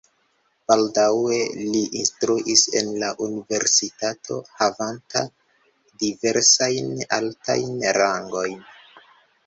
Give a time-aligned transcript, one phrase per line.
[0.69, 1.35] Baldaŭe
[1.73, 5.25] li instruis en la universitato havanta
[6.05, 8.61] diversajn altajn rangojn.